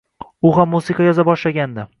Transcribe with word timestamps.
U 0.49 0.53
ham 0.55 0.71
musiqa 0.73 1.07
yoza 1.09 1.27
boshlagandi. 1.31 1.89